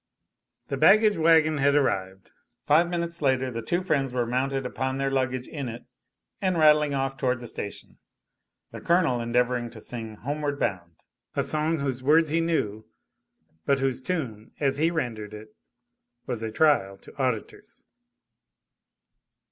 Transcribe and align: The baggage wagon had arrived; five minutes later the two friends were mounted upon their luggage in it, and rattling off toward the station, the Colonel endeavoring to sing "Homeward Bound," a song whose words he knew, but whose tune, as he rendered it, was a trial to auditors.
The 0.69 0.77
baggage 0.77 1.15
wagon 1.15 1.59
had 1.59 1.75
arrived; 1.75 2.31
five 2.63 2.89
minutes 2.89 3.21
later 3.21 3.51
the 3.51 3.61
two 3.61 3.83
friends 3.83 4.11
were 4.15 4.25
mounted 4.25 4.65
upon 4.65 4.97
their 4.97 5.11
luggage 5.11 5.45
in 5.47 5.69
it, 5.69 5.85
and 6.41 6.57
rattling 6.57 6.95
off 6.95 7.17
toward 7.17 7.39
the 7.39 7.45
station, 7.45 7.99
the 8.71 8.81
Colonel 8.81 9.21
endeavoring 9.21 9.69
to 9.69 9.79
sing 9.79 10.15
"Homeward 10.15 10.59
Bound," 10.59 10.95
a 11.35 11.43
song 11.43 11.77
whose 11.77 12.01
words 12.01 12.29
he 12.29 12.41
knew, 12.41 12.83
but 13.67 13.77
whose 13.77 14.01
tune, 14.01 14.49
as 14.59 14.77
he 14.77 14.89
rendered 14.89 15.35
it, 15.35 15.55
was 16.25 16.41
a 16.41 16.49
trial 16.51 16.97
to 16.97 17.15
auditors. 17.21 17.83